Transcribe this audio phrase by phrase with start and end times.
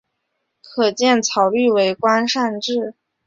[0.63, 2.95] 可见曹摅为官善治。